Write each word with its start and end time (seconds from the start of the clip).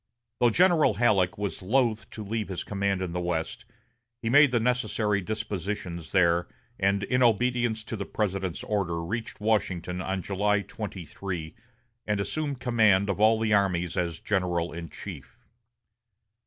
Though 0.39 0.49
General 0.49 0.95
Halleck 0.95 1.37
was 1.37 1.61
loath 1.61 2.09
to 2.09 2.23
leave 2.23 2.47
his 2.47 2.63
command 2.63 3.03
in 3.03 3.11
the 3.11 3.19
West, 3.21 3.65
he 4.19 4.31
made 4.31 4.49
the 4.49 4.59
necessary 4.59 5.21
dispositions 5.21 6.11
there, 6.11 6.47
and 6.79 7.03
in 7.03 7.21
obedience 7.21 7.83
to 7.83 7.95
the 7.95 8.07
President's 8.07 8.63
order 8.63 8.99
reached 9.05 9.39
Washington 9.39 10.01
on 10.01 10.23
July 10.23 10.61
23, 10.61 11.53
and 12.07 12.19
assumed 12.19 12.59
command 12.59 13.11
of 13.11 13.19
all 13.19 13.39
the 13.39 13.53
armies 13.53 13.95
as 13.95 14.19
general 14.19 14.73
in 14.73 14.89
chief. 14.89 15.37